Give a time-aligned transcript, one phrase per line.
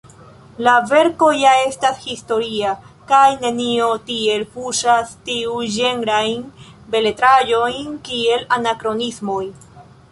[0.67, 2.71] La verko ja estas historia,
[3.11, 6.43] kaj nenio tiel fuŝas tiuĝenrajn
[6.97, 9.43] beletraĵojn kiel anakronismoj.